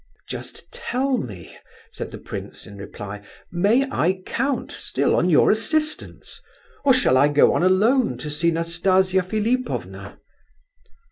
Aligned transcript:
"Just 0.27 0.73
tell 0.73 1.19
me," 1.19 1.55
said 1.91 2.09
the 2.09 2.17
prince 2.17 2.65
in 2.65 2.75
reply, 2.79 3.21
"may 3.51 3.87
I 3.91 4.23
count 4.25 4.71
still 4.71 5.15
on 5.15 5.29
your 5.29 5.51
assistance? 5.51 6.41
Or 6.83 6.91
shall 6.91 7.17
I 7.19 7.27
go 7.27 7.53
on 7.53 7.61
alone 7.61 8.17
to 8.17 8.31
see 8.31 8.49
Nastasia 8.49 9.21
Philipovna?" 9.21 10.17